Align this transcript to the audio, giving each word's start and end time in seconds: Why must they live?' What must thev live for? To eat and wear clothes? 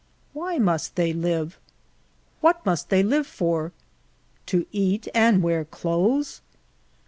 Why 0.33 0.57
must 0.57 0.95
they 0.95 1.13
live?' 1.13 1.59
What 2.39 2.65
must 2.65 2.89
thev 2.89 3.05
live 3.05 3.27
for? 3.27 3.71
To 4.47 4.65
eat 4.71 5.07
and 5.13 5.43
wear 5.43 5.63
clothes? 5.63 6.41